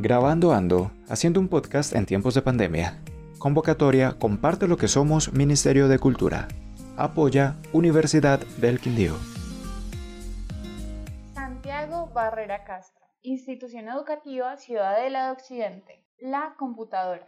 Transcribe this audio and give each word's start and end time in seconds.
Grabando 0.00 0.52
Ando, 0.52 0.92
haciendo 1.08 1.40
un 1.40 1.48
podcast 1.48 1.92
en 1.92 2.06
tiempos 2.06 2.32
de 2.34 2.40
pandemia. 2.40 3.02
Convocatoria 3.40 4.16
Comparte 4.16 4.68
lo 4.68 4.76
que 4.76 4.86
somos 4.86 5.32
Ministerio 5.32 5.88
de 5.88 5.98
Cultura. 5.98 6.46
Apoya 6.96 7.56
Universidad 7.72 8.38
del 8.60 8.78
Quindío. 8.78 9.16
Santiago 11.34 12.12
Barrera 12.14 12.62
Castro, 12.62 13.04
Institución 13.22 13.88
Educativa 13.88 14.56
Ciudadela 14.56 15.26
de 15.26 15.32
Occidente. 15.32 16.04
La 16.20 16.54
computadora. 16.56 17.26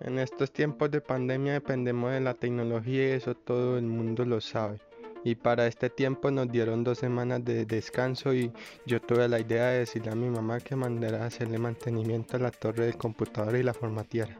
En 0.00 0.18
estos 0.18 0.52
tiempos 0.52 0.90
de 0.90 1.00
pandemia 1.00 1.54
dependemos 1.54 2.12
de 2.12 2.20
la 2.20 2.34
tecnología 2.34 3.08
y 3.08 3.12
eso 3.12 3.34
todo 3.34 3.78
el 3.78 3.86
mundo 3.86 4.26
lo 4.26 4.42
sabe 4.42 4.78
y 5.24 5.34
para 5.34 5.66
este 5.66 5.88
tiempo 5.90 6.30
nos 6.30 6.50
dieron 6.52 6.84
dos 6.84 6.98
semanas 6.98 7.44
de 7.44 7.64
descanso 7.64 8.34
y 8.34 8.52
yo 8.86 9.00
tuve 9.00 9.26
la 9.26 9.40
idea 9.40 9.68
de 9.68 9.78
decirle 9.80 10.12
a 10.12 10.14
mi 10.14 10.28
mamá 10.28 10.60
que 10.60 10.76
mandara 10.76 11.24
a 11.24 11.26
hacerle 11.26 11.58
mantenimiento 11.58 12.36
a 12.36 12.40
la 12.40 12.50
torre 12.50 12.84
del 12.84 12.98
computador 12.98 13.56
y 13.56 13.62
la 13.62 13.72
formateara. 13.72 14.38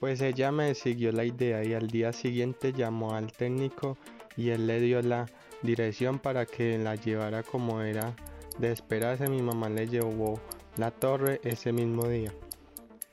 Pues 0.00 0.20
ella 0.22 0.50
me 0.50 0.74
siguió 0.74 1.12
la 1.12 1.24
idea 1.24 1.62
y 1.62 1.74
al 1.74 1.88
día 1.88 2.12
siguiente 2.12 2.72
llamó 2.72 3.14
al 3.14 3.32
técnico 3.32 3.96
y 4.36 4.50
él 4.50 4.66
le 4.66 4.80
dio 4.80 5.00
la 5.02 5.26
dirección 5.62 6.18
para 6.18 6.46
que 6.46 6.78
la 6.78 6.96
llevara 6.96 7.42
como 7.42 7.82
era 7.82 8.16
de 8.58 8.72
esperarse. 8.72 9.28
Mi 9.28 9.42
mamá 9.42 9.68
le 9.68 9.86
llevó 9.86 10.40
la 10.76 10.90
torre 10.90 11.40
ese 11.44 11.72
mismo 11.72 12.08
día. 12.08 12.32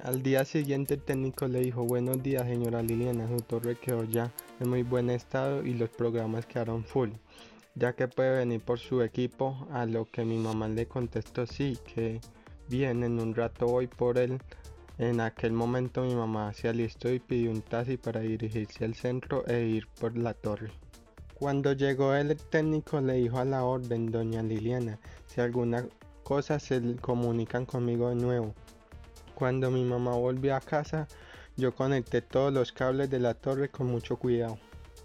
Al 0.04 0.24
día 0.24 0.46
siguiente 0.46 0.96
el 0.96 1.04
técnico 1.04 1.48
le 1.48 1.60
dijo 1.60 1.84
buenos 1.84 2.24
días 2.24 2.48
señora 2.48 2.82
Liliana, 2.82 3.28
su 3.28 3.38
torre 3.42 3.76
quedó 3.76 4.04
ya 4.04 4.32
en 4.60 4.68
muy 4.68 4.82
buen 4.82 5.12
estado 5.12 5.64
y 5.64 5.76
los 5.76 5.92
programas 5.92 6.48
quedaron 6.48 6.84
full, 6.84 7.12
ya 7.76 7.94
que 7.94 8.08
puede 8.08 8.40
venir 8.40 8.62
por 8.62 8.80
su 8.80 9.04
equipo, 9.04 9.68
a 9.70 9.86
lo 9.86 10.06
que 10.06 10.26
mi 10.26 10.40
mamá 10.40 10.68
le 10.70 10.88
contestó 10.88 11.46
sí, 11.46 11.78
que 11.94 12.20
bien, 12.68 13.04
en 13.04 13.20
un 13.20 13.36
rato 13.36 13.68
voy 13.68 13.86
por 13.86 14.18
él. 14.18 14.40
En 14.98 15.22
aquel 15.22 15.52
momento 15.52 16.02
mi 16.02 16.16
mamá 16.16 16.52
se 16.54 16.68
alistó 16.68 17.14
y 17.14 17.20
pidió 17.20 17.52
un 17.52 17.62
taxi 17.62 17.98
para 17.98 18.22
dirigirse 18.22 18.84
al 18.84 18.96
centro 18.96 19.46
e 19.46 19.66
ir 19.66 19.88
por 20.00 20.18
la 20.18 20.34
torre. 20.34 20.72
Cuando 21.36 21.74
llegó 21.74 22.16
el 22.16 22.36
técnico 22.38 23.00
le 23.02 23.14
dijo 23.14 23.38
a 23.38 23.46
la 23.46 23.66
orden, 23.66 24.12
doña 24.12 24.42
Liliana, 24.42 24.98
si 25.28 25.42
alguna 25.42 25.86
cosa 26.24 26.58
se 26.58 26.96
comunican 26.96 27.68
conmigo 27.68 28.10
de 28.10 28.16
nuevo. 28.16 28.56
Cuando 29.42 29.72
mi 29.72 29.84
mamá 29.84 30.12
volvió 30.12 30.56
a 30.56 30.60
casa, 30.60 31.08
yo 31.58 31.74
conecté 31.74 32.22
todos 32.22 32.54
los 32.54 32.72
cables 32.72 33.10
de 33.10 33.18
la 33.18 33.34
torre 33.34 33.70
con 33.70 33.88
mucho 33.88 34.18
cuidado. 34.18 34.60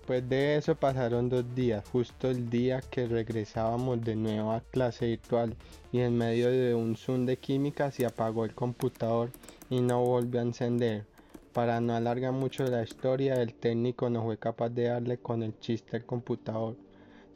Pues 0.07 0.29
de 0.29 0.57
eso 0.57 0.75
pasaron 0.75 1.31
dos 1.31 1.55
días, 1.55 1.89
justo 1.89 2.29
el 2.29 2.51
día 2.51 2.83
que 2.83 3.07
regresábamos 3.07 4.05
de 4.05 4.15
nuevo 4.15 4.53
a 4.53 4.61
clase 4.61 5.07
virtual 5.07 5.57
y 5.91 6.01
en 6.01 6.19
medio 6.19 6.51
de 6.51 6.75
un 6.75 6.97
zoom 6.97 7.25
de 7.25 7.39
química 7.39 7.91
se 7.91 8.05
apagó 8.05 8.45
el 8.45 8.55
computador 8.55 9.31
y 9.71 9.81
no 9.81 10.05
volvió 10.05 10.41
a 10.41 10.45
encender. 10.45 11.07
Para 11.55 11.81
no 11.81 11.97
alargar 11.97 12.33
mucho 12.33 12.65
la 12.65 12.83
historia, 12.83 13.41
el 13.41 13.55
técnico 13.55 14.11
no 14.11 14.23
fue 14.23 14.37
capaz 14.37 14.69
de 14.69 14.89
darle 14.89 15.17
con 15.17 15.43
el 15.43 15.59
chiste 15.61 15.97
al 15.97 16.05
computador, 16.05 16.77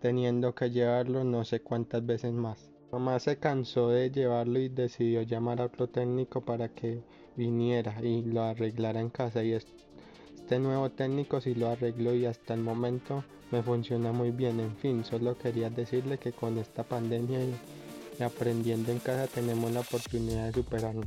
teniendo 0.02 0.54
que 0.54 0.70
llevarlo 0.70 1.24
no 1.24 1.46
sé 1.46 1.62
cuántas 1.62 2.04
veces 2.04 2.34
más. 2.34 2.70
Mamá 2.92 3.20
se 3.20 3.38
cansó 3.38 3.88
de 3.90 4.10
llevarlo 4.10 4.58
y 4.58 4.68
decidió 4.68 5.22
llamar 5.22 5.60
a 5.60 5.66
otro 5.66 5.88
técnico 5.88 6.40
para 6.40 6.68
que 6.68 7.04
viniera 7.36 7.94
y 8.02 8.22
lo 8.22 8.42
arreglara 8.42 9.00
en 9.00 9.10
casa 9.10 9.44
y 9.44 9.52
este 9.52 10.58
nuevo 10.58 10.90
técnico 10.90 11.40
sí 11.40 11.54
lo 11.54 11.68
arregló 11.68 12.12
y 12.14 12.26
hasta 12.26 12.54
el 12.54 12.62
momento 12.62 13.22
me 13.52 13.62
funciona 13.62 14.10
muy 14.10 14.32
bien. 14.32 14.58
En 14.58 14.76
fin, 14.76 15.04
solo 15.04 15.38
quería 15.38 15.70
decirle 15.70 16.18
que 16.18 16.32
con 16.32 16.58
esta 16.58 16.82
pandemia 16.82 17.38
y 17.44 18.22
aprendiendo 18.24 18.90
en 18.90 18.98
casa 18.98 19.28
tenemos 19.28 19.70
la 19.70 19.80
oportunidad 19.80 20.46
de 20.46 20.52
superarnos. 20.52 21.06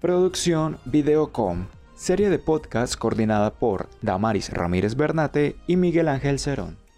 Producción 0.00 0.78
Videocom, 0.84 1.66
serie 1.96 2.30
de 2.30 2.38
podcast 2.38 2.94
coordinada 2.94 3.54
por 3.54 3.88
Damaris 4.02 4.50
Ramírez 4.50 4.94
Bernate 4.94 5.56
y 5.66 5.74
Miguel 5.76 6.06
Ángel 6.06 6.38
Cerón. 6.38 6.79